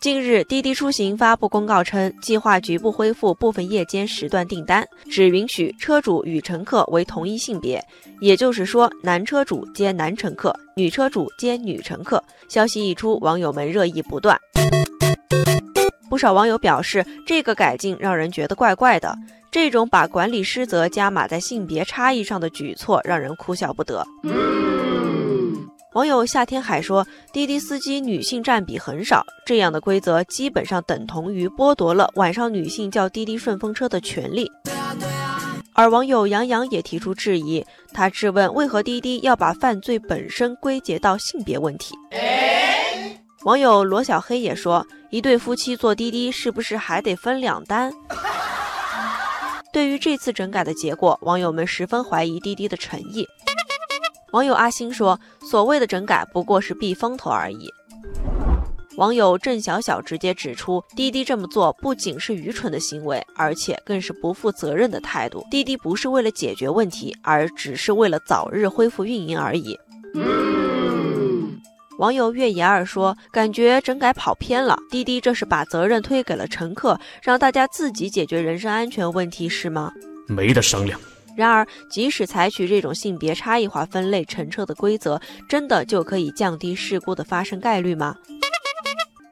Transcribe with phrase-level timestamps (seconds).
[0.00, 7.84] 近日，滴滴出行发布公告称，计划局部恢复部分夜间时段订单，只允许车主与乘客为同一性别，
[8.20, 12.22] 也就是说，男车主接男乘客，女车主接女乘客。
[12.48, 14.38] 消息一出，网友们热议不断。
[16.08, 19.12] 不少网友表示，这个改进让人觉得怪怪的。
[19.50, 24.06] 这种把管理失责加码在性别差异上的举措，让人哭笑不得。
[25.98, 27.04] 网友夏天海说
[27.34, 34.48] ：“滴滴司机女性占比很少，这样的规则基本上等同于剥夺了晚上女性叫滴滴顺风车的权利。”
[35.74, 41.96] 而网友杨洋也提出质疑，他质问为何滴滴要把犯罪本身归结到性别问题。
[43.42, 47.92] 网友罗小黑也说：“一对夫妻坐滴滴是不是还得分两单？”
[49.72, 53.26] 对于这次整改的结果，网友们十分怀疑滴滴的诚意。
[54.32, 57.72] 网友阿星说：“所谓的整改不过是避风头而已。”
[58.96, 65.46] 网友郑小小直接指出，滴滴这么做不仅是愚蠢的行为，而且更是不负责任的态度。
[65.50, 69.78] 滴滴不是为了解决问题，而只是为了早日恢复运营而已。
[71.98, 79.92] 网友月言儿说：“感觉整改跑偏了，滴滴这是把责任推给了乘客，让大家自己解决人身安全问题是吗？
[80.26, 81.00] 没得商量。”
[81.38, 88.16] 然而，即使采取这种性别差异化分类乘车的规则，真的就可以降低事故的发生概率吗？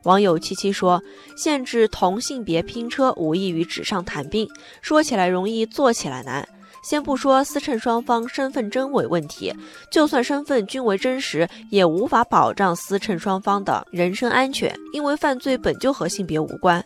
[0.04, 1.02] 网友七七说
[1.36, 4.48] ：“限制同性别拼车无异于纸上谈兵，
[4.80, 6.48] 说起来容易，做起来难。
[6.84, 9.52] 先不说司乘双方身份真伪问题，
[9.90, 16.80] 就算身份均为真实，也无法保障司乘双方的人身安全，因为犯罪本就和性别无关。”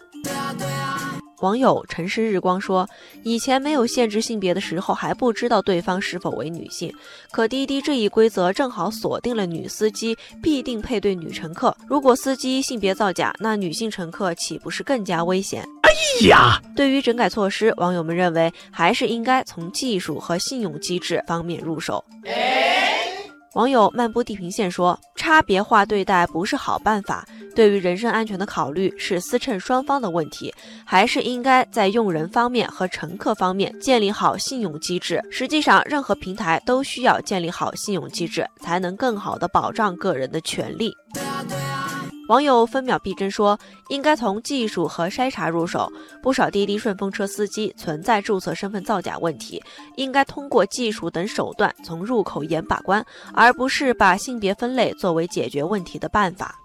[1.41, 2.89] 网友城市日光说
[3.25, 6.95] ：“以前没有限制性别的时候，还不知道对方是否为女性。
[7.31, 11.75] 可滴滴这一规则正好锁定了女司机必定配对女乘客。
[11.89, 22.05] 如果司机性别造假，那女性乘客岂不是更加危险？”哎呀，对于整改措施，网友们认为还是应该从技术和信用机制方面入手。
[23.55, 27.27] 网友漫步地平线说：“差别化对待不是好办法。
[27.61, 30.51] 对于人身安全的考虑是司乘双方的问题，
[30.83, 35.23] 还是应该在用人方面和乘客方面建立好信用机制。
[35.31, 40.91] 实际上，任何平台都需要建立好信用机制，才能更好的保障个人的权利。”
[42.29, 43.59] 网友分秒必争说，
[43.91, 45.93] 应该从技术和筛查入手。
[46.23, 49.63] 不少滴滴顺风车司机存在注册身份造假问题，
[49.97, 53.05] 应该通过技术等手段从入口严把关，
[53.35, 56.59] 而不是把性别分类作为解决问题的办法。